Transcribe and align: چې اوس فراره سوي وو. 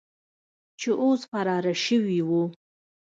چې 0.79 0.89
اوس 1.03 1.21
فراره 1.31 1.73
سوي 1.85 2.19
وو. 2.27 2.43